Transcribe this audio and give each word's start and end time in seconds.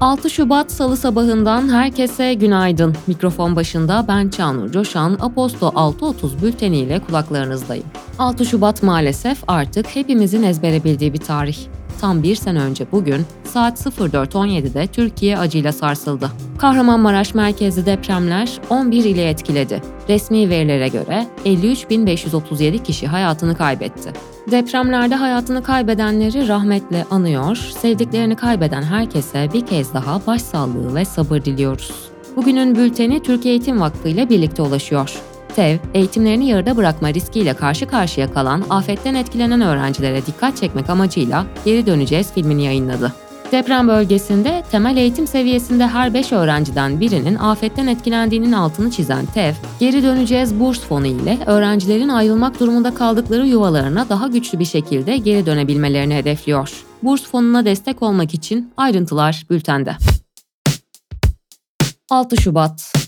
6 0.00 0.30
Şubat 0.30 0.72
Salı 0.72 0.96
sabahından 0.96 1.68
herkese 1.68 2.34
günaydın. 2.34 2.96
Mikrofon 3.06 3.56
başında 3.56 4.04
ben 4.08 4.28
Çağnur 4.28 4.72
Coşan, 4.72 5.18
Aposto 5.20 5.66
6.30 5.66 6.42
bülteniyle 6.42 7.00
kulaklarınızdayım. 7.00 7.84
6 8.18 8.46
Şubat 8.46 8.82
maalesef 8.82 9.38
artık 9.48 9.96
hepimizin 9.96 10.42
ezbere 10.42 10.84
bildiği 10.84 11.12
bir 11.12 11.18
tarih. 11.18 11.58
Tam 12.00 12.22
bir 12.22 12.34
sene 12.34 12.60
önce 12.60 12.86
bugün 12.92 13.26
saat 13.44 13.80
04.17'de 13.80 14.86
Türkiye 14.86 15.38
acıyla 15.38 15.72
sarsıldı. 15.72 16.30
Kahramanmaraş 16.58 17.34
merkezli 17.34 17.86
depremler 17.86 18.60
11 18.70 19.04
ile 19.04 19.28
etkiledi. 19.28 19.82
Resmi 20.08 20.50
verilere 20.50 20.88
göre 20.88 21.26
53.537 21.44 22.82
kişi 22.82 23.06
hayatını 23.06 23.56
kaybetti. 23.56 24.12
Depremlerde 24.50 25.14
hayatını 25.14 25.62
kaybedenleri 25.62 26.48
rahmetle 26.48 27.04
anıyor, 27.10 27.56
sevdiklerini 27.56 28.36
kaybeden 28.36 28.82
herkese 28.82 29.48
bir 29.52 29.66
kez 29.66 29.94
daha 29.94 30.26
başsağlığı 30.26 30.94
ve 30.94 31.04
sabır 31.04 31.44
diliyoruz. 31.44 31.92
Bugünün 32.36 32.76
bülteni 32.76 33.22
Türkiye 33.22 33.54
Eğitim 33.54 33.80
Vakfı 33.80 34.08
ile 34.08 34.28
birlikte 34.28 34.62
ulaşıyor. 34.62 35.20
TEV, 35.56 35.78
eğitimlerini 35.94 36.48
yarıda 36.48 36.76
bırakma 36.76 37.14
riskiyle 37.14 37.54
karşı 37.54 37.86
karşıya 37.86 38.32
kalan 38.32 38.64
afetten 38.70 39.14
etkilenen 39.14 39.60
öğrencilere 39.60 40.26
dikkat 40.26 40.56
çekmek 40.56 40.90
amacıyla 40.90 41.46
Geri 41.64 41.86
Döneceğiz 41.86 42.32
filmini 42.32 42.64
yayınladı. 42.64 43.12
Deprem 43.52 43.88
bölgesinde 43.88 44.62
temel 44.70 44.96
eğitim 44.96 45.26
seviyesinde 45.26 45.86
her 45.86 46.14
5 46.14 46.32
öğrenciden 46.32 47.00
birinin 47.00 47.34
afetten 47.34 47.86
etkilendiğinin 47.86 48.52
altını 48.52 48.90
çizen 48.90 49.26
TEV, 49.26 49.52
Geri 49.80 50.02
Döneceğiz 50.02 50.60
burs 50.60 50.80
fonu 50.80 51.06
ile 51.06 51.38
öğrencilerin 51.46 52.08
ayrılmak 52.08 52.60
durumunda 52.60 52.94
kaldıkları 52.94 53.46
yuvalarına 53.46 54.08
daha 54.08 54.26
güçlü 54.26 54.58
bir 54.58 54.64
şekilde 54.64 55.16
geri 55.16 55.46
dönebilmelerini 55.46 56.14
hedefliyor. 56.14 56.84
Burs 57.02 57.22
fonuna 57.22 57.64
destek 57.64 58.02
olmak 58.02 58.34
için 58.34 58.72
ayrıntılar 58.76 59.46
bültende. 59.50 59.96
6 62.10 62.36
Şubat 62.36 63.05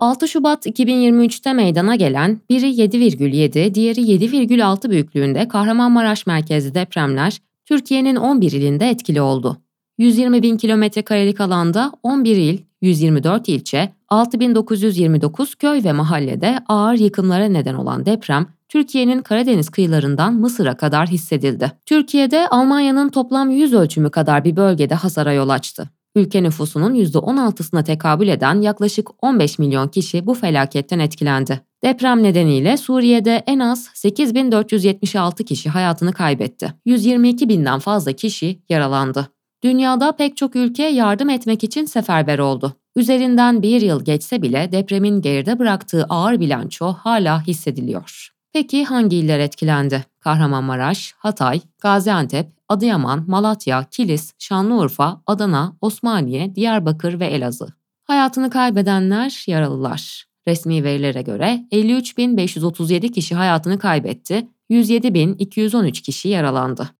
6 0.00 0.28
Şubat 0.28 0.66
2023'te 0.66 1.52
meydana 1.52 1.94
gelen 1.96 2.40
biri 2.50 2.66
7,7, 2.66 3.74
diğeri 3.74 4.00
7,6 4.00 4.90
büyüklüğünde 4.90 5.48
Kahramanmaraş 5.48 6.26
merkezli 6.26 6.74
depremler 6.74 7.40
Türkiye'nin 7.66 8.16
11 8.16 8.52
ilinde 8.52 8.90
etkili 8.90 9.20
oldu. 9.20 9.56
120 9.98 10.42
bin 10.42 10.56
kilometre 10.56 11.02
karelik 11.02 11.40
alanda 11.40 11.92
11 12.02 12.36
il, 12.36 12.58
124 12.80 13.48
ilçe, 13.48 13.92
6929 14.08 15.54
köy 15.54 15.84
ve 15.84 15.92
mahallede 15.92 16.58
ağır 16.68 16.94
yıkımlara 16.94 17.44
neden 17.44 17.74
olan 17.74 18.06
deprem, 18.06 18.46
Türkiye'nin 18.68 19.22
Karadeniz 19.22 19.70
kıyılarından 19.70 20.34
Mısır'a 20.34 20.76
kadar 20.76 21.08
hissedildi. 21.08 21.72
Türkiye'de 21.86 22.48
Almanya'nın 22.48 23.08
toplam 23.08 23.50
yüz 23.50 23.74
ölçümü 23.74 24.10
kadar 24.10 24.44
bir 24.44 24.56
bölgede 24.56 24.94
hasara 24.94 25.32
yol 25.32 25.48
açtı. 25.48 25.90
Ülke 26.16 26.42
nüfusunun 26.42 26.94
%16'sına 26.94 27.84
tekabül 27.84 28.28
eden 28.28 28.60
yaklaşık 28.60 29.08
15 29.24 29.58
milyon 29.58 29.88
kişi 29.88 30.26
bu 30.26 30.34
felaketten 30.34 30.98
etkilendi. 30.98 31.60
Deprem 31.84 32.22
nedeniyle 32.22 32.76
Suriye'de 32.76 33.42
en 33.46 33.58
az 33.58 33.90
8476 33.94 35.44
kişi 35.44 35.68
hayatını 35.70 36.12
kaybetti. 36.12 36.74
122 36.84 37.48
binden 37.48 37.78
fazla 37.78 38.12
kişi 38.12 38.62
yaralandı. 38.68 39.28
Dünyada 39.64 40.12
pek 40.12 40.36
çok 40.36 40.56
ülke 40.56 40.82
yardım 40.82 41.30
etmek 41.30 41.64
için 41.64 41.84
seferber 41.84 42.38
oldu. 42.38 42.72
Üzerinden 42.96 43.62
bir 43.62 43.80
yıl 43.80 44.04
geçse 44.04 44.42
bile 44.42 44.68
depremin 44.72 45.22
geride 45.22 45.58
bıraktığı 45.58 46.04
ağır 46.04 46.40
bilanço 46.40 46.92
hala 46.92 47.46
hissediliyor. 47.46 48.28
Peki 48.52 48.84
hangi 48.84 49.16
iller 49.16 49.38
etkilendi? 49.38 50.04
Kahramanmaraş, 50.26 51.14
Hatay, 51.18 51.60
Gaziantep, 51.80 52.46
Adıyaman, 52.68 53.24
Malatya, 53.28 53.84
Kilis, 53.90 54.32
Şanlıurfa, 54.38 55.22
Adana, 55.26 55.76
Osmaniye, 55.80 56.54
Diyarbakır 56.54 57.20
ve 57.20 57.26
Elazığ. 57.26 57.68
Hayatını 58.04 58.50
kaybedenler 58.50 59.44
yaralılar. 59.46 60.24
Resmi 60.48 60.84
verilere 60.84 61.22
göre 61.22 61.64
53.537 61.72 63.12
kişi 63.12 63.34
hayatını 63.34 63.78
kaybetti, 63.78 64.48
107.213 64.70 65.92
kişi 65.92 66.28
yaralandı. 66.28 66.90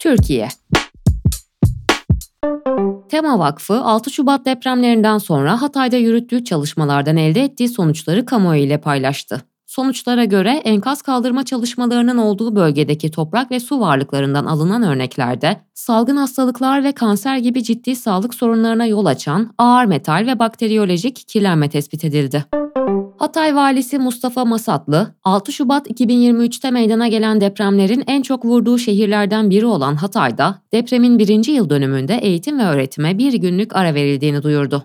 Türkiye 0.00 0.48
Tema 3.08 3.38
Vakfı 3.38 3.80
6 3.80 4.10
Şubat 4.10 4.46
depremlerinden 4.46 5.18
sonra 5.18 5.62
Hatay'da 5.62 5.96
yürüttüğü 5.96 6.44
çalışmalardan 6.44 7.16
elde 7.16 7.44
ettiği 7.44 7.68
sonuçları 7.68 8.26
kamuoyu 8.26 8.62
ile 8.62 8.80
paylaştı. 8.80 9.53
Sonuçlara 9.74 10.24
göre 10.24 10.50
enkaz 10.50 11.02
kaldırma 11.02 11.44
çalışmalarının 11.44 12.18
olduğu 12.18 12.56
bölgedeki 12.56 13.10
toprak 13.10 13.50
ve 13.50 13.60
su 13.60 13.80
varlıklarından 13.80 14.44
alınan 14.44 14.82
örneklerde 14.82 15.56
salgın 15.74 16.16
hastalıklar 16.16 16.84
ve 16.84 16.92
kanser 16.92 17.36
gibi 17.36 17.62
ciddi 17.62 17.96
sağlık 17.96 18.34
sorunlarına 18.34 18.86
yol 18.86 19.06
açan 19.06 19.54
ağır 19.58 19.84
metal 19.84 20.26
ve 20.26 20.38
bakteriyolojik 20.38 21.28
kirlenme 21.28 21.68
tespit 21.68 22.04
edildi. 22.04 22.44
Hatay 23.18 23.54
valisi 23.54 23.98
Mustafa 23.98 24.44
Masatlı, 24.44 25.14
6 25.24 25.52
Şubat 25.52 25.90
2023'te 25.90 26.70
meydana 26.70 27.08
gelen 27.08 27.40
depremlerin 27.40 28.04
en 28.06 28.22
çok 28.22 28.44
vurduğu 28.44 28.78
şehirlerden 28.78 29.50
biri 29.50 29.66
olan 29.66 29.94
Hatay'da 29.94 30.58
depremin 30.72 31.18
birinci 31.18 31.52
yıl 31.52 31.70
dönümünde 31.70 32.14
eğitim 32.14 32.58
ve 32.58 32.64
öğretime 32.64 33.18
bir 33.18 33.32
günlük 33.32 33.76
ara 33.76 33.94
verildiğini 33.94 34.42
duyurdu. 34.42 34.84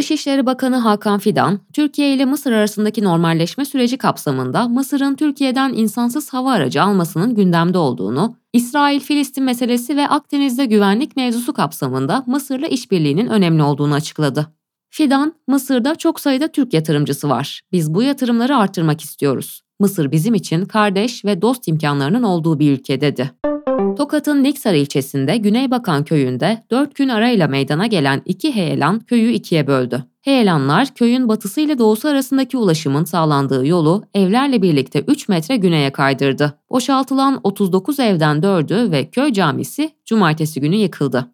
Dışişleri 0.00 0.46
Bakanı 0.46 0.76
Hakan 0.76 1.18
Fidan, 1.18 1.60
Türkiye 1.72 2.14
ile 2.14 2.24
Mısır 2.24 2.52
arasındaki 2.52 3.04
normalleşme 3.04 3.64
süreci 3.64 3.98
kapsamında 3.98 4.68
Mısır'ın 4.68 5.14
Türkiye'den 5.14 5.72
insansız 5.72 6.32
hava 6.32 6.52
aracı 6.52 6.82
almasının 6.82 7.34
gündemde 7.34 7.78
olduğunu, 7.78 8.36
İsrail-Filistin 8.52 9.44
meselesi 9.44 9.96
ve 9.96 10.08
Akdeniz'de 10.08 10.66
güvenlik 10.66 11.16
mevzusu 11.16 11.52
kapsamında 11.52 12.24
Mısır'la 12.26 12.66
işbirliğinin 12.66 13.26
önemli 13.26 13.62
olduğunu 13.62 13.94
açıkladı. 13.94 14.46
Fidan, 14.90 15.34
Mısır'da 15.48 15.94
çok 15.94 16.20
sayıda 16.20 16.48
Türk 16.48 16.74
yatırımcısı 16.74 17.28
var. 17.28 17.60
Biz 17.72 17.94
bu 17.94 18.02
yatırımları 18.02 18.56
artırmak 18.56 19.00
istiyoruz. 19.00 19.62
Mısır 19.80 20.12
bizim 20.12 20.34
için 20.34 20.64
kardeş 20.64 21.24
ve 21.24 21.42
dost 21.42 21.68
imkanlarının 21.68 22.22
olduğu 22.22 22.58
bir 22.58 22.72
ülke 22.72 23.00
dedi. 23.00 23.30
Tokat'ın 23.80 24.42
Niksar 24.42 24.74
ilçesinde 24.74 25.36
Güneybakan 25.36 26.04
köyünde 26.04 26.64
4 26.70 26.94
gün 26.94 27.08
arayla 27.08 27.48
meydana 27.48 27.86
gelen 27.86 28.22
iki 28.24 28.54
heyelan 28.54 29.00
köyü 29.00 29.32
ikiye 29.32 29.66
böldü. 29.66 30.04
Heyelanlar 30.22 30.94
köyün 30.94 31.28
batısı 31.28 31.60
ile 31.60 31.78
doğusu 31.78 32.08
arasındaki 32.08 32.56
ulaşımın 32.56 33.04
sağlandığı 33.04 33.66
yolu 33.66 34.04
evlerle 34.14 34.62
birlikte 34.62 35.00
3 35.00 35.28
metre 35.28 35.56
güneye 35.56 35.90
kaydırdı. 35.90 36.58
Boşaltılan 36.70 37.40
39 37.44 38.00
evden 38.00 38.36
4'ü 38.36 38.90
ve 38.90 39.10
köy 39.10 39.32
camisi 39.32 39.90
cumartesi 40.06 40.60
günü 40.60 40.76
yıkıldı. 40.76 41.26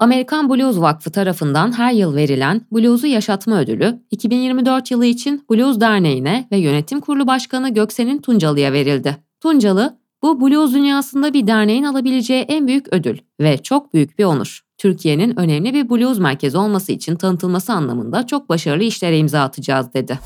Amerikan 0.00 0.50
Blues 0.50 0.80
Vakfı 0.80 1.10
tarafından 1.12 1.78
her 1.78 1.92
yıl 1.92 2.16
verilen 2.16 2.60
Blues'u 2.72 3.06
Yaşatma 3.06 3.60
Ödülü, 3.60 4.02
2024 4.10 4.90
yılı 4.90 5.06
için 5.06 5.44
Blues 5.50 5.80
Derneği'ne 5.80 6.48
ve 6.52 6.56
Yönetim 6.56 7.00
Kurulu 7.00 7.26
Başkanı 7.26 7.74
Göksen'in 7.74 8.18
Tuncalı'ya 8.18 8.72
verildi. 8.72 9.16
Tuncalı, 9.40 9.98
bu 10.22 10.40
blues 10.40 10.74
dünyasında 10.74 11.32
bir 11.32 11.46
derneğin 11.46 11.84
alabileceği 11.84 12.42
en 12.42 12.66
büyük 12.66 12.92
ödül 12.92 13.18
ve 13.40 13.62
çok 13.62 13.94
büyük 13.94 14.18
bir 14.18 14.24
onur. 14.24 14.60
Türkiye'nin 14.78 15.38
önemli 15.38 15.74
bir 15.74 15.90
blues 15.90 16.18
merkezi 16.18 16.58
olması 16.58 16.92
için 16.92 17.16
tanıtılması 17.16 17.72
anlamında 17.72 18.26
çok 18.26 18.48
başarılı 18.48 18.84
işlere 18.84 19.18
imza 19.18 19.42
atacağız 19.42 19.94
dedi. 19.94 20.18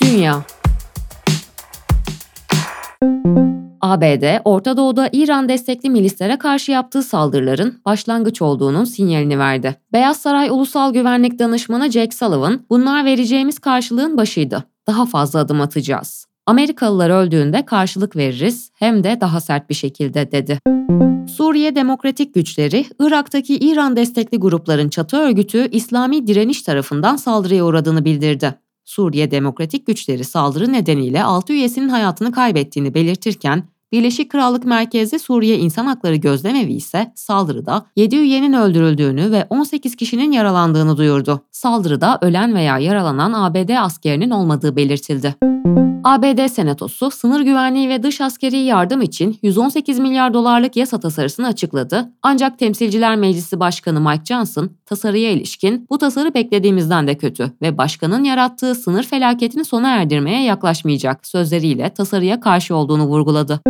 Dünya 0.00 0.42
ABD, 3.80 4.40
Orta 4.44 4.76
Doğu'da 4.76 5.08
İran 5.12 5.48
destekli 5.48 5.90
milislere 5.90 6.38
karşı 6.38 6.72
yaptığı 6.72 7.02
saldırıların 7.02 7.80
başlangıç 7.84 8.42
olduğunun 8.42 8.84
sinyalini 8.84 9.38
verdi. 9.38 9.76
Beyaz 9.92 10.16
Saray 10.16 10.50
Ulusal 10.50 10.92
Güvenlik 10.92 11.38
Danışmanı 11.38 11.90
Jake 11.90 12.16
Sullivan, 12.16 12.60
bunlar 12.70 13.04
vereceğimiz 13.04 13.58
karşılığın 13.58 14.16
başıydı. 14.16 14.64
Daha 14.86 15.06
fazla 15.06 15.40
adım 15.40 15.60
atacağız. 15.60 16.31
Amerikalılar 16.46 17.10
öldüğünde 17.10 17.64
karşılık 17.64 18.16
veririz 18.16 18.70
hem 18.74 19.04
de 19.04 19.18
daha 19.20 19.40
sert 19.40 19.70
bir 19.70 19.74
şekilde 19.74 20.32
dedi. 20.32 20.58
Suriye 21.30 21.74
Demokratik 21.74 22.34
Güçleri, 22.34 22.86
Irak'taki 23.00 23.56
İran 23.56 23.96
destekli 23.96 24.38
grupların 24.38 24.88
çatı 24.88 25.16
örgütü 25.16 25.68
İslami 25.72 26.26
Direniş 26.26 26.62
tarafından 26.62 27.16
saldırıya 27.16 27.64
uğradığını 27.64 28.04
bildirdi. 28.04 28.54
Suriye 28.84 29.30
Demokratik 29.30 29.86
Güçleri 29.86 30.24
saldırı 30.24 30.72
nedeniyle 30.72 31.24
6 31.24 31.52
üyesinin 31.52 31.88
hayatını 31.88 32.32
kaybettiğini 32.32 32.94
belirtirken 32.94 33.64
Birleşik 33.92 34.30
Krallık 34.30 34.64
merkezli 34.64 35.18
Suriye 35.18 35.58
İnsan 35.58 35.86
Hakları 35.86 36.16
Gözlemevi 36.16 36.72
ise 36.72 37.12
saldırıda 37.14 37.86
7 37.96 38.16
üyenin 38.16 38.52
öldürüldüğünü 38.52 39.30
ve 39.30 39.46
18 39.50 39.96
kişinin 39.96 40.32
yaralandığını 40.32 40.96
duyurdu. 40.96 41.40
Saldırıda 41.50 42.18
ölen 42.20 42.54
veya 42.54 42.78
yaralanan 42.78 43.32
ABD 43.32 43.70
askerinin 43.78 44.30
olmadığı 44.30 44.76
belirtildi. 44.76 45.61
ABD 46.04 46.48
Senatosu 46.48 47.10
sınır 47.10 47.40
güvenliği 47.40 47.88
ve 47.88 48.02
dış 48.02 48.20
askeri 48.20 48.56
yardım 48.56 49.02
için 49.02 49.38
118 49.42 49.98
milyar 49.98 50.34
dolarlık 50.34 50.76
yasa 50.76 51.00
tasarısını 51.00 51.46
açıkladı. 51.46 52.12
Ancak 52.22 52.58
Temsilciler 52.58 53.16
Meclisi 53.16 53.60
Başkanı 53.60 54.00
Mike 54.00 54.24
Johnson 54.24 54.70
tasarıya 54.86 55.30
ilişkin 55.30 55.86
bu 55.90 55.98
tasarı 55.98 56.34
beklediğimizden 56.34 57.06
de 57.06 57.18
kötü 57.18 57.52
ve 57.62 57.78
başkanın 57.78 58.24
yarattığı 58.24 58.74
sınır 58.74 59.02
felaketini 59.02 59.64
sona 59.64 59.88
erdirmeye 59.88 60.42
yaklaşmayacak 60.44 61.26
sözleriyle 61.26 61.90
tasarıya 61.90 62.40
karşı 62.40 62.74
olduğunu 62.74 63.04
vurguladı. 63.04 63.60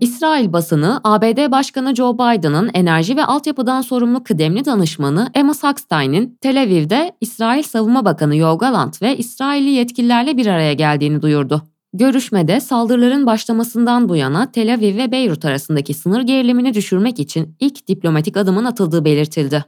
İsrail 0.00 0.52
basını, 0.52 1.00
ABD 1.04 1.50
Başkanı 1.50 1.94
Joe 1.94 2.14
Biden'ın 2.14 2.70
enerji 2.74 3.16
ve 3.16 3.24
altyapıdan 3.24 3.80
sorumlu 3.80 4.24
kıdemli 4.24 4.64
danışmanı 4.64 5.30
Emma 5.34 5.54
Sackstein'in 5.54 6.38
Tel 6.40 6.62
Aviv'de 6.62 7.12
İsrail 7.20 7.62
Savunma 7.62 8.04
Bakanı 8.04 8.36
Yoav 8.36 8.58
ve 9.02 9.16
İsrailli 9.16 9.70
yetkililerle 9.70 10.36
bir 10.36 10.46
araya 10.46 10.72
geldiğini 10.72 11.22
duyurdu. 11.22 11.62
Görüşmede 11.92 12.60
saldırıların 12.60 13.26
başlamasından 13.26 14.08
bu 14.08 14.16
yana 14.16 14.52
Tel 14.52 14.74
Aviv 14.74 14.96
ve 14.96 15.12
Beyrut 15.12 15.44
arasındaki 15.44 15.94
sınır 15.94 16.22
gerilimini 16.22 16.74
düşürmek 16.74 17.18
için 17.18 17.56
ilk 17.60 17.88
diplomatik 17.88 18.36
adımın 18.36 18.64
atıldığı 18.64 19.04
belirtildi. 19.04 19.64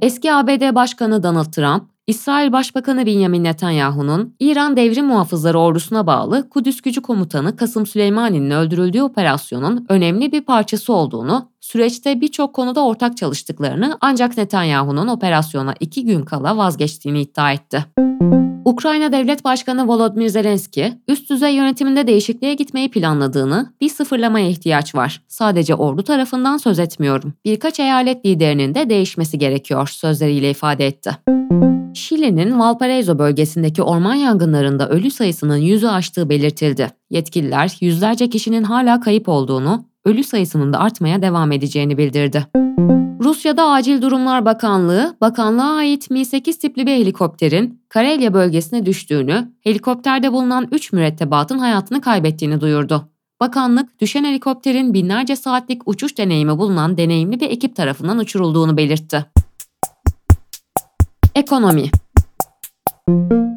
Eski 0.00 0.32
ABD 0.32 0.74
Başkanı 0.74 1.22
Donald 1.22 1.52
Trump, 1.52 1.82
İsrail 2.06 2.52
Başbakanı 2.52 3.06
Benjamin 3.06 3.44
Netanyahu'nun 3.44 4.34
İran 4.40 4.76
Devrim 4.76 5.06
Muhafızları 5.06 5.58
Ordusu'na 5.58 6.06
bağlı 6.06 6.48
Kudüs 6.48 6.80
Gücü 6.80 7.02
Komutanı 7.02 7.56
Kasım 7.56 7.86
Süleymani'nin 7.86 8.50
öldürüldüğü 8.50 9.02
operasyonun 9.02 9.86
önemli 9.88 10.32
bir 10.32 10.40
parçası 10.40 10.92
olduğunu, 10.92 11.48
süreçte 11.60 12.20
birçok 12.20 12.54
konuda 12.54 12.84
ortak 12.84 13.16
çalıştıklarını 13.16 13.98
ancak 14.00 14.36
Netanyahu'nun 14.36 15.08
operasyona 15.08 15.74
iki 15.80 16.04
gün 16.04 16.22
kala 16.22 16.56
vazgeçtiğini 16.56 17.20
iddia 17.20 17.52
etti. 17.52 17.84
Ukrayna 18.64 19.12
Devlet 19.12 19.44
Başkanı 19.44 19.88
Volodymyr 19.88 20.28
Zelenski, 20.28 20.92
üst 21.08 21.30
düzey 21.30 21.54
yönetiminde 21.54 22.06
değişikliğe 22.06 22.54
gitmeyi 22.54 22.90
planladığını, 22.90 23.72
bir 23.80 23.88
sıfırlamaya 23.88 24.48
ihtiyaç 24.48 24.94
var. 24.94 25.22
Sadece 25.28 25.74
ordu 25.74 26.02
tarafından 26.02 26.56
söz 26.56 26.78
etmiyorum. 26.78 27.34
Birkaç 27.44 27.80
eyalet 27.80 28.26
liderinin 28.26 28.74
de 28.74 28.90
değişmesi 28.90 29.38
gerekiyor 29.38 29.88
sözleriyle 29.88 30.50
ifade 30.50 30.86
etti. 30.86 31.10
Şili'nin 31.94 32.60
Valparaiso 32.60 33.18
bölgesindeki 33.18 33.82
orman 33.82 34.14
yangınlarında 34.14 34.88
ölü 34.88 35.10
sayısının 35.10 35.56
yüzü 35.56 35.86
aştığı 35.86 36.30
belirtildi. 36.30 36.90
Yetkililer 37.10 37.76
yüzlerce 37.80 38.30
kişinin 38.30 38.62
hala 38.62 39.00
kayıp 39.00 39.28
olduğunu, 39.28 39.84
ölü 40.04 40.24
sayısının 40.24 40.72
da 40.72 40.78
artmaya 40.78 41.22
devam 41.22 41.52
edeceğini 41.52 41.98
bildirdi. 41.98 42.46
Rusya'da 43.30 43.66
Acil 43.70 44.02
Durumlar 44.02 44.44
Bakanlığı, 44.44 45.16
bakanlığa 45.20 45.74
ait 45.74 46.10
Mi-8 46.10 46.58
tipli 46.58 46.86
bir 46.86 46.92
helikopterin 46.92 47.82
Karelya 47.88 48.34
bölgesine 48.34 48.86
düştüğünü, 48.86 49.52
helikopterde 49.60 50.32
bulunan 50.32 50.68
3 50.72 50.92
mürettebatın 50.92 51.58
hayatını 51.58 52.00
kaybettiğini 52.00 52.60
duyurdu. 52.60 53.08
Bakanlık, 53.40 54.00
düşen 54.00 54.24
helikopterin 54.24 54.94
binlerce 54.94 55.36
saatlik 55.36 55.88
uçuş 55.88 56.18
deneyimi 56.18 56.58
bulunan 56.58 56.96
deneyimli 56.96 57.40
bir 57.40 57.50
ekip 57.50 57.76
tarafından 57.76 58.18
uçurulduğunu 58.18 58.76
belirtti. 58.76 59.26
Ekonomi 61.34 61.90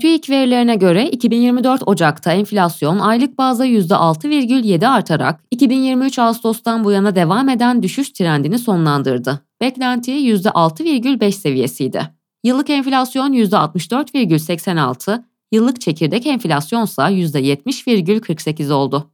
TÜİK 0.02 0.30
verilerine 0.30 0.76
göre 0.76 1.10
2024 1.10 1.82
Ocak'ta 1.86 2.34
enflasyon 2.34 3.00
aylık 3.00 3.38
bazda 3.38 3.68
%6,7 3.68 4.88
artarak 4.88 5.44
2023 5.52 6.20
Ağustos'tan 6.20 6.84
bu 6.84 6.92
yana 6.92 7.16
devam 7.16 7.50
eden 7.50 7.84
düşüş 7.84 8.10
trendini 8.10 8.60
sonlandırdı. 8.60 9.40
Beklenti 9.62 10.12
%6,5 10.12 11.32
seviyesiydi. 11.32 12.02
Yıllık 12.44 12.70
enflasyon 12.70 13.34
%64,86, 13.34 15.24
yıllık 15.52 15.82
çekirdek 15.82 16.28
enflasyonsa 16.28 17.12
%70,48 17.12 18.74
oldu. 18.74 19.12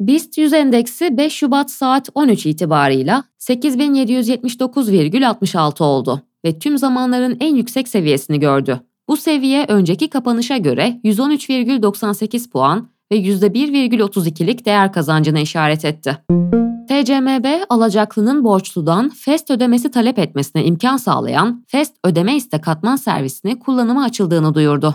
BIST 0.00 0.38
100 0.38 0.52
endeksi 0.52 1.16
5 1.16 1.32
Şubat 1.32 1.70
saat 1.70 2.08
13 2.14 2.46
itibarıyla 2.46 3.24
8779,66 3.38 5.82
oldu 5.82 6.22
ve 6.44 6.58
tüm 6.58 6.78
zamanların 6.78 7.36
en 7.40 7.54
yüksek 7.54 7.88
seviyesini 7.88 8.40
gördü. 8.40 8.80
Bu 9.08 9.16
seviye 9.16 9.66
önceki 9.68 10.10
kapanışa 10.10 10.56
göre 10.56 11.00
113,98 11.04 12.50
puan 12.50 12.88
ve 13.12 13.16
%1,32'lik 13.16 14.64
değer 14.64 14.92
kazancına 14.92 15.40
işaret 15.40 15.84
etti. 15.84 16.18
TCMB 16.88 17.46
alacaklının 17.68 18.44
borçludan 18.44 19.08
FEST 19.08 19.50
ödemesi 19.50 19.90
talep 19.90 20.18
etmesine 20.18 20.64
imkan 20.64 20.96
sağlayan 20.96 21.64
FEST 21.68 21.96
ödeme 22.04 22.36
iste 22.36 22.60
katman 22.60 22.96
servisini 22.96 23.58
kullanıma 23.58 24.04
açıldığını 24.04 24.54
duyurdu. 24.54 24.94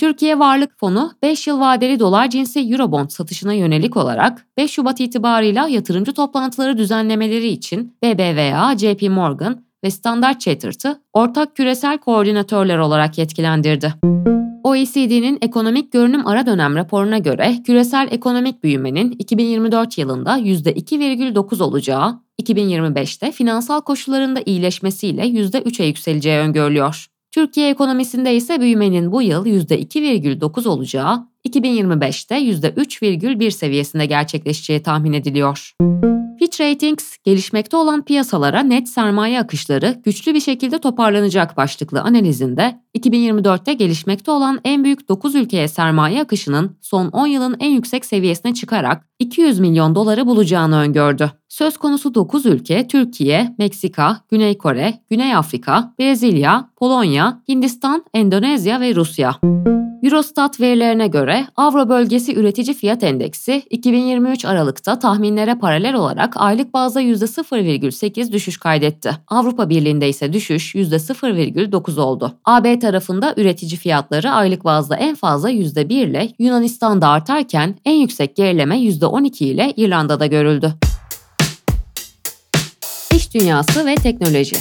Türkiye 0.00 0.38
Varlık 0.38 0.78
Fonu 0.78 1.12
5 1.22 1.46
yıl 1.46 1.60
vadeli 1.60 2.00
dolar 2.00 2.30
cinsi 2.30 2.60
Eurobond 2.60 3.10
satışına 3.10 3.52
yönelik 3.52 3.96
olarak 3.96 4.46
5 4.56 4.70
Şubat 4.70 5.00
itibarıyla 5.00 5.68
yatırımcı 5.68 6.12
toplantıları 6.12 6.78
düzenlemeleri 6.78 7.48
için 7.48 7.96
BBVA, 8.02 8.78
JP 8.78 9.02
Morgan 9.02 9.64
ve 9.84 9.90
Standard 9.90 10.38
Chartered'ı 10.38 11.02
ortak 11.12 11.56
küresel 11.56 11.98
koordinatörler 11.98 12.78
olarak 12.78 13.18
yetkilendirdi. 13.18 13.94
OECD'nin 14.64 15.38
ekonomik 15.40 15.92
görünüm 15.92 16.26
ara 16.26 16.46
dönem 16.46 16.76
raporuna 16.76 17.18
göre 17.18 17.56
küresel 17.66 18.08
ekonomik 18.10 18.64
büyümenin 18.64 19.10
2024 19.10 19.98
yılında 19.98 20.38
%2,9 20.38 21.62
olacağı, 21.62 22.20
2025'te 22.42 23.32
finansal 23.32 23.80
koşullarında 23.80 24.42
iyileşmesiyle 24.46 25.22
%3'e 25.22 25.86
yükseleceği 25.86 26.38
öngörülüyor. 26.38 27.06
Türkiye 27.32 27.70
ekonomisinde 27.70 28.34
ise 28.34 28.60
büyümenin 28.60 29.12
bu 29.12 29.22
yıl 29.22 29.46
%2,9 29.46 30.68
olacağı, 30.68 31.31
2025'te 31.48 32.38
%3,1 32.38 33.50
seviyesinde 33.50 34.06
gerçekleşeceği 34.06 34.82
tahmin 34.82 35.12
ediliyor. 35.12 35.74
Fitch 36.38 36.60
Ratings, 36.60 37.16
gelişmekte 37.24 37.76
olan 37.76 38.04
piyasalara 38.04 38.60
net 38.60 38.88
sermaye 38.88 39.40
akışları 39.40 40.00
güçlü 40.04 40.34
bir 40.34 40.40
şekilde 40.40 40.78
toparlanacak 40.78 41.56
başlıklı 41.56 42.00
analizinde 42.00 42.80
2024'te 42.98 43.72
gelişmekte 43.72 44.30
olan 44.30 44.60
en 44.64 44.84
büyük 44.84 45.08
9 45.08 45.34
ülkeye 45.34 45.68
sermaye 45.68 46.22
akışının 46.22 46.76
son 46.80 47.08
10 47.08 47.26
yılın 47.26 47.56
en 47.60 47.70
yüksek 47.70 48.04
seviyesine 48.04 48.54
çıkarak 48.54 49.08
200 49.22 49.58
milyon 49.58 49.94
doları 49.94 50.26
bulacağını 50.26 50.76
öngördü. 50.76 51.30
Söz 51.48 51.76
konusu 51.76 52.14
9 52.14 52.46
ülke 52.46 52.88
Türkiye, 52.88 53.54
Meksika, 53.58 54.20
Güney 54.30 54.58
Kore, 54.58 54.94
Güney 55.10 55.36
Afrika, 55.36 55.94
Brezilya, 55.98 56.68
Polonya, 56.76 57.42
Hindistan, 57.48 58.04
Endonezya 58.14 58.80
ve 58.80 58.94
Rusya. 58.94 59.38
Eurostat 60.02 60.60
verilerine 60.60 61.06
göre 61.06 61.46
Avro 61.56 61.88
Bölgesi 61.88 62.34
Üretici 62.34 62.74
Fiyat 62.74 63.02
Endeksi 63.04 63.62
2023 63.70 64.44
Aralık'ta 64.44 64.98
tahminlere 64.98 65.54
paralel 65.54 65.94
olarak 65.94 66.34
aylık 66.36 66.74
bazda 66.74 67.02
%0,8 67.02 68.32
düşüş 68.32 68.56
kaydetti. 68.56 69.10
Avrupa 69.28 69.68
Birliği'nde 69.68 70.08
ise 70.08 70.32
düşüş 70.32 70.74
%0,9 70.74 72.00
oldu. 72.00 72.32
AB 72.44 72.78
tarafında 72.78 73.34
üretici 73.36 73.76
fiyatları 73.76 74.30
aylık 74.30 74.64
bazda 74.64 74.96
en 74.96 75.14
fazla 75.14 75.50
%1 75.50 75.92
ile 75.92 76.28
Yunanistan'da 76.38 77.08
artarken 77.08 77.74
en 77.84 77.94
yüksek 77.94 78.36
gerileme 78.36 78.78
%12 79.12 79.44
ile 79.44 79.72
İrlanda'da 79.76 80.26
görüldü. 80.26 80.74
İş 83.14 83.34
dünyası 83.34 83.86
ve 83.86 83.94
teknoloji 83.94 84.56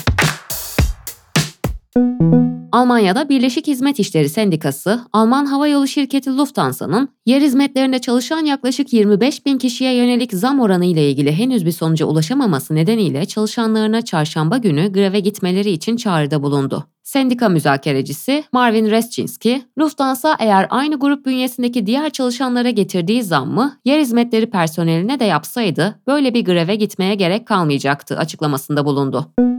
Almanya'da 2.72 3.30
Birleşik 3.30 3.68
Hizmet 3.68 4.00
İşleri 4.00 4.30
Sendikası, 4.30 5.00
Alman 5.14 5.46
havayolu 5.46 5.88
şirketi 5.88 6.38
Lufthansa'nın 6.38 7.10
yer 7.26 7.42
hizmetlerinde 7.42 8.00
çalışan 8.00 8.46
yaklaşık 8.46 8.94
25 8.94 9.46
bin 9.46 9.58
kişiye 9.58 9.96
yönelik 9.96 10.34
zam 10.34 10.60
oranı 10.60 10.86
ile 10.86 11.10
ilgili 11.10 11.32
henüz 11.32 11.66
bir 11.66 11.72
sonuca 11.72 12.06
ulaşamaması 12.06 12.76
nedeniyle 12.76 13.26
çalışanlarına 13.26 14.02
çarşamba 14.02 14.58
günü 14.58 14.94
greve 14.94 15.20
gitmeleri 15.20 15.72
için 15.72 15.98
çağrıda 15.98 16.44
bulundu. 16.44 16.86
Sendika 17.04 17.50
müzakerecisi 17.50 18.44
Marvin 18.52 18.92
Reschinski, 18.92 19.62
Lufthansa 19.80 20.36
eğer 20.40 20.68
aynı 20.70 21.00
grup 21.00 21.26
bünyesindeki 21.26 21.86
diğer 21.86 22.10
çalışanlara 22.10 22.70
getirdiği 22.70 23.24
zammı 23.24 23.78
yer 23.86 24.00
hizmetleri 24.00 24.50
personeline 24.50 25.20
de 25.20 25.26
yapsaydı 25.26 26.00
böyle 26.08 26.34
bir 26.34 26.46
greve 26.46 26.76
gitmeye 26.76 27.16
gerek 27.16 27.48
kalmayacaktı 27.48 28.18
açıklamasında 28.18 28.86
bulundu. 28.86 29.51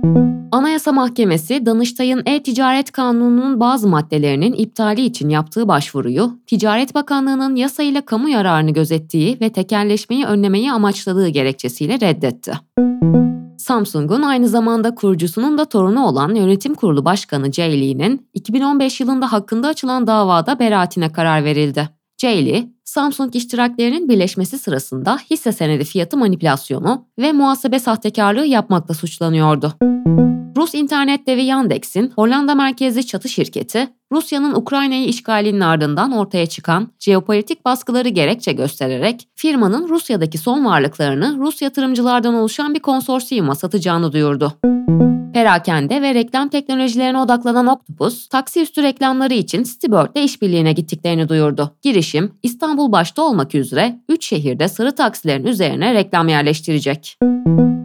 Anayasa 0.52 0.92
Mahkemesi, 0.92 1.66
Danıştay'ın 1.66 2.22
e-ticaret 2.26 2.92
kanununun 2.92 3.60
bazı 3.60 3.88
maddelerinin 3.88 4.52
iptali 4.52 5.04
için 5.04 5.28
yaptığı 5.28 5.68
başvuruyu, 5.68 6.38
Ticaret 6.46 6.94
Bakanlığı'nın 6.94 7.56
yasayla 7.56 8.00
kamu 8.00 8.28
yararını 8.28 8.70
gözettiği 8.70 9.38
ve 9.40 9.52
tekelleşmeyi 9.52 10.24
önlemeyi 10.24 10.72
amaçladığı 10.72 11.28
gerekçesiyle 11.28 12.00
reddetti. 12.00 12.52
Samsung'un 13.58 14.22
aynı 14.22 14.48
zamanda 14.48 14.94
kurucusunun 14.94 15.58
da 15.58 15.64
torunu 15.64 16.06
olan 16.06 16.34
Yönetim 16.34 16.74
Kurulu 16.74 17.04
Başkanı 17.04 17.52
Jay 17.52 17.80
Lee'nin 17.80 18.28
2015 18.34 19.00
yılında 19.00 19.32
hakkında 19.32 19.68
açılan 19.68 20.06
davada 20.06 20.58
beraatine 20.58 21.12
karar 21.12 21.44
verildi. 21.44 22.01
Lee, 22.28 22.68
Samsung 22.84 23.36
iştiraklerinin 23.36 24.08
birleşmesi 24.08 24.58
sırasında 24.58 25.18
hisse 25.30 25.52
senedi 25.52 25.84
fiyatı 25.84 26.16
manipülasyonu 26.16 27.06
ve 27.18 27.32
muhasebe 27.32 27.78
sahtekarlığı 27.78 28.46
yapmakla 28.46 28.94
suçlanıyordu. 28.94 29.74
Rus 30.56 30.74
internet 30.74 31.26
devi 31.26 31.42
Yandex'in 31.42 32.12
Hollanda 32.16 32.54
merkezli 32.54 33.06
çatı 33.06 33.28
şirketi, 33.28 33.88
Rusya'nın 34.12 34.54
Ukrayna'yı 34.54 35.06
işgalinin 35.06 35.60
ardından 35.60 36.12
ortaya 36.12 36.46
çıkan 36.46 36.88
jeopolitik 36.98 37.64
baskıları 37.64 38.08
gerekçe 38.08 38.52
göstererek 38.52 39.28
firmanın 39.36 39.88
Rusya'daki 39.88 40.38
son 40.38 40.64
varlıklarını 40.64 41.36
Rus 41.38 41.62
yatırımcılardan 41.62 42.34
oluşan 42.34 42.74
bir 42.74 42.80
konsorsiyuma 42.80 43.54
satacağını 43.54 44.12
duyurdu. 44.12 44.52
Perakende 45.34 46.02
ve 46.02 46.14
reklam 46.14 46.48
teknolojilerine 46.48 47.18
odaklanan 47.18 47.66
Octopus, 47.66 48.28
taksi 48.28 48.62
üstü 48.62 48.82
reklamları 48.82 49.34
için 49.34 49.62
Stibird'le 49.62 50.24
işbirliğine 50.24 50.72
gittiklerini 50.72 51.28
duyurdu. 51.28 51.76
Girişim, 51.82 52.32
İstanbul 52.42 52.92
başta 52.92 53.22
olmak 53.22 53.54
üzere 53.54 54.00
3 54.08 54.26
şehirde 54.26 54.68
sarı 54.68 54.94
taksilerin 54.94 55.46
üzerine 55.46 55.94
reklam 55.94 56.28
yerleştirecek. 56.28 57.18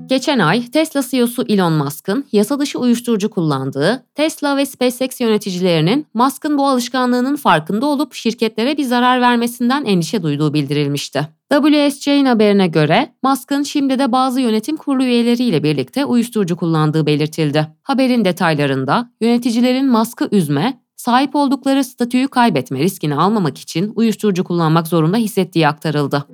Geçen 0.08 0.40
ay 0.40 0.66
Tesla 0.66 1.02
CEO'su 1.10 1.46
Elon 1.50 1.74
Musk'ın 1.74 2.26
yasa 2.32 2.60
dışı 2.60 2.80
uyuşturucu 2.80 3.30
kullandığı, 3.30 4.04
Tesla 4.16 4.58
ve 4.58 4.66
SpaceX 4.66 5.22
yöneticilerinin 5.22 6.06
Musk'ın 6.14 6.58
bu 6.58 6.68
alışkanlığının 6.68 7.36
farkında 7.36 7.86
olup 7.86 8.14
şirketlere 8.14 8.78
bir 8.78 8.84
zarar 8.84 9.22
vermesinden 9.22 9.86
endişe 9.86 10.24
duyduğu 10.24 10.54
bildirilmişti. 10.54 11.28
WSJ'in 11.52 12.26
haberine 12.26 12.68
göre 12.68 13.14
Musk'ın 13.24 13.64
şimdi 13.64 14.00
de 14.00 14.12
bazı 14.12 14.42
yönetim 14.42 14.78
kurulu 14.78 15.04
üyeleriyle 15.04 15.64
birlikte 15.64 16.06
uyuşturucu 16.06 16.56
kullandığı 16.56 17.06
belirtildi. 17.06 17.68
Haberin 17.84 18.26
detaylarında 18.26 19.12
yöneticilerin 19.22 19.90
Musk'ı 19.90 20.30
üzme, 20.32 20.82
sahip 20.96 21.36
oldukları 21.36 21.84
statüyü 21.84 22.28
kaybetme 22.28 22.80
riskini 22.80 23.16
almamak 23.16 23.58
için 23.58 23.92
uyuşturucu 23.96 24.44
kullanmak 24.44 24.88
zorunda 24.88 25.18
hissettiği 25.18 25.68
aktarıldı. 25.68 26.26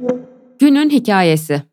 Günün 0.59 0.89
hikayesi 0.89 1.72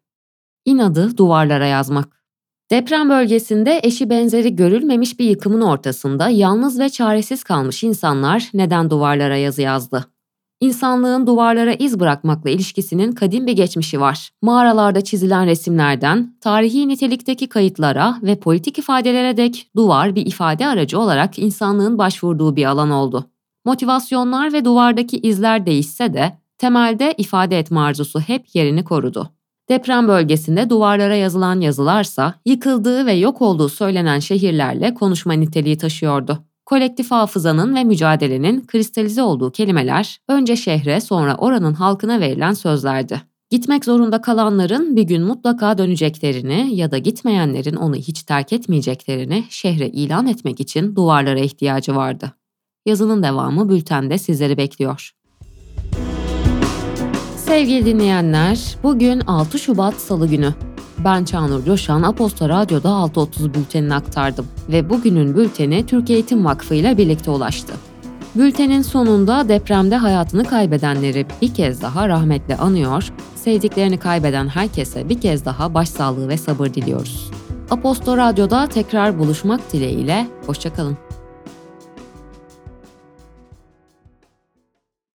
İnadı 0.71 1.17
duvarlara 1.17 1.67
yazmak. 1.67 2.23
Deprem 2.71 3.11
bölgesinde 3.11 3.81
eşi 3.83 4.11
benzeri 4.11 4.57
görülmemiş 4.57 5.19
bir 5.19 5.25
yıkımın 5.25 5.61
ortasında 5.61 6.29
yalnız 6.29 6.81
ve 6.81 6.89
çaresiz 6.89 7.45
kalmış 7.45 7.85
insanlar 7.85 8.51
neden 8.55 8.91
duvarlara 8.91 9.37
yazı 9.37 9.63
yazdı? 9.63 10.07
İnsanlığın 10.61 11.27
duvarlara 11.27 11.73
iz 11.73 12.01
bırakmakla 12.01 12.51
ilişkisinin 12.51 13.13
kadim 13.13 13.47
bir 13.47 13.53
geçmişi 13.53 14.01
var. 14.01 14.31
Mağaralarda 14.43 15.01
çizilen 15.01 15.47
resimlerden, 15.47 16.37
tarihi 16.41 16.89
nitelikteki 16.89 17.49
kayıtlara 17.49 18.19
ve 18.23 18.41
politik 18.41 18.79
ifadelere 18.79 19.37
dek 19.37 19.71
duvar 19.77 20.15
bir 20.15 20.27
ifade 20.27 20.67
aracı 20.67 20.99
olarak 20.99 21.39
insanlığın 21.39 21.99
başvurduğu 21.99 22.57
bir 22.57 22.65
alan 22.65 22.91
oldu. 22.91 23.31
Motivasyonlar 23.65 24.53
ve 24.53 24.65
duvardaki 24.65 25.19
izler 25.19 25.67
değişse 25.67 26.15
de 26.15 26.39
temelde 26.59 27.15
ifade 27.19 27.59
etme 27.59 27.81
arzusu 27.81 28.21
hep 28.21 28.55
yerini 28.55 28.85
korudu. 28.85 29.31
Deprem 29.71 30.09
bölgesinde 30.09 30.71
duvarlara 30.71 31.15
yazılan 31.15 31.61
yazılarsa 31.61 32.35
yıkıldığı 32.47 33.07
ve 33.07 33.13
yok 33.13 33.43
olduğu 33.43 33.69
söylenen 33.69 34.19
şehirlerle 34.19 34.95
konuşma 34.95 35.33
niteliği 35.33 35.79
taşıyordu. 35.79 36.39
Kolektif 36.67 37.11
hafızanın 37.11 37.75
ve 37.75 37.85
mücadelenin 37.85 38.67
kristalize 38.67 39.23
olduğu 39.23 39.53
kelimeler 39.53 40.19
önce 40.29 40.57
şehre 40.57 41.01
sonra 41.01 41.35
oranın 41.35 41.75
halkına 41.75 42.21
verilen 42.21 42.53
sözlerdi. 42.53 43.23
Gitmek 43.51 43.85
zorunda 43.85 44.21
kalanların 44.21 44.97
bir 44.97 45.03
gün 45.03 45.23
mutlaka 45.23 45.79
döneceklerini 45.79 46.75
ya 46.75 46.91
da 46.91 46.99
gitmeyenlerin 46.99 47.77
onu 47.77 47.97
hiç 47.97 48.23
terk 48.23 48.53
etmeyeceklerini 48.53 49.45
şehre 49.51 49.89
ilan 49.89 50.27
etmek 50.27 50.61
için 50.61 50.97
duvarlara 50.97 51.41
ihtiyacı 51.41 51.97
vardı. 51.97 52.33
Yazının 52.87 53.23
devamı 53.23 53.69
bültende 53.69 54.19
sizleri 54.19 54.57
bekliyor. 54.57 55.11
Sevgili 57.51 57.87
dinleyenler, 57.87 58.77
bugün 58.83 59.21
6 59.21 59.59
Şubat 59.59 59.95
Salı 59.95 60.27
günü. 60.29 60.55
Ben 61.05 61.25
Çağnur 61.25 61.65
Coşan, 61.65 62.03
Aposto 62.03 62.49
Radyo'da 62.49 62.89
6.30 62.89 63.55
bültenini 63.55 63.95
aktardım 63.95 64.47
ve 64.69 64.91
bugünün 64.91 65.37
bülteni 65.37 65.87
Türk 65.87 66.11
Eğitim 66.11 66.45
Vakfı 66.45 66.75
ile 66.75 66.99
birlikte 66.99 67.31
ulaştı. 67.31 67.73
Bültenin 68.35 68.83
sonunda 68.83 69.49
depremde 69.49 69.97
hayatını 69.97 70.45
kaybedenleri 70.45 71.27
bir 71.43 71.55
kez 71.55 71.83
daha 71.83 72.09
rahmetle 72.09 72.57
anıyor, 72.57 73.13
sevdiklerini 73.37 73.99
kaybeden 73.99 74.49
herkese 74.49 75.09
bir 75.09 75.21
kez 75.21 75.45
daha 75.45 75.75
başsağlığı 75.75 76.29
ve 76.29 76.37
sabır 76.37 76.67
diliyoruz. 76.67 77.31
Aposto 77.71 78.17
Radyo'da 78.17 78.67
tekrar 78.67 79.19
buluşmak 79.19 79.73
dileğiyle, 79.73 80.27
hoşçakalın. 80.47 81.10